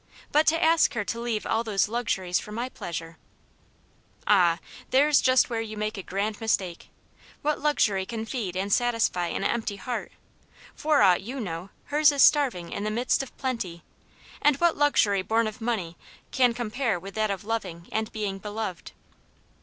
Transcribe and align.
But 0.31 0.47
to 0.47 0.59
ask 0.59 0.95
her 0.95 1.05
to 1.05 1.19
leave 1.19 1.45
all 1.45 1.63
those 1.63 1.87
luxuries 1.87 2.39
for 2.39 2.51
my 2.51 2.69
pleasure 2.69 3.19
I 4.25 4.33
""Ah! 4.35 4.59
there*s 4.89 5.21
just 5.21 5.51
where 5.51 5.61
you 5.61 5.77
make 5.77 5.95
a 5.95 6.01
grand 6.01 6.41
mis 6.41 6.57
take. 6.57 6.89
What 7.43 7.59
luxury 7.61 8.07
can 8.07 8.25
feed 8.25 8.57
and 8.57 8.73
satisfy 8.73 9.27
an 9.27 9.43
empty 9.43 9.75
heart? 9.75 10.11
For 10.73 11.03
aught 11.03 11.21
you 11.21 11.39
know, 11.39 11.69
hers 11.93 12.11
is 12.11 12.23
starving 12.23 12.71
in 12.71 12.83
the 12.83 12.89
midst 12.89 13.21
of 13.21 13.37
plenty. 13.37 13.83
And 14.41 14.55
what 14.55 14.75
luxury 14.75 15.21
born 15.21 15.45
of 15.45 15.61
money 15.61 15.97
can 16.31 16.55
compare 16.55 16.99
with 16.99 17.13
that 17.13 17.29
of 17.29 17.43
loving 17.43 17.87
and 17.91 18.11
being 18.11 18.39
beloved 18.39 18.93